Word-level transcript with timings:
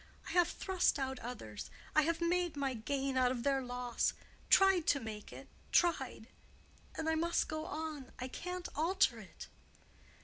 "I 0.27 0.31
have 0.31 0.47
thrust 0.47 0.97
out 0.97 1.19
others—I 1.19 2.01
have 2.01 2.21
made 2.21 2.57
my 2.57 2.73
gain 2.73 3.17
out 3.17 3.31
of 3.31 3.43
their 3.43 3.61
loss—tried 3.61 4.87
to 4.87 4.99
make 4.99 5.31
it—tried. 5.31 6.25
And 6.95 7.07
I 7.07 7.13
must 7.13 7.47
go 7.47 7.65
on. 7.67 8.11
I 8.17 8.27
can't 8.27 8.67
alter 8.75 9.19
it." 9.19 9.47